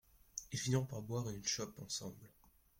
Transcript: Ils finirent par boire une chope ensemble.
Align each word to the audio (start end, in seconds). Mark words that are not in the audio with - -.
Ils 0.51 0.57
finirent 0.57 0.87
par 0.87 1.03
boire 1.03 1.29
une 1.29 1.45
chope 1.45 1.77
ensemble. 1.79 2.31